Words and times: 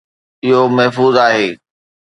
اهو 0.45 0.63
محفوظ 0.77 1.15
آهي 1.27 1.49